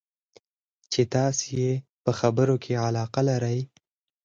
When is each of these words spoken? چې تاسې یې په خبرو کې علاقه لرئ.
چې 0.91 1.01
تاسې 1.13 1.45
یې 1.61 1.71
په 2.03 2.11
خبرو 2.19 2.55
کې 2.63 2.73
علاقه 2.87 3.21
لرئ. 3.29 3.59